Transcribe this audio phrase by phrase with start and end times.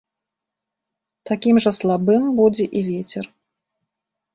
[1.31, 3.25] Такім жа слабым будзе і вецер.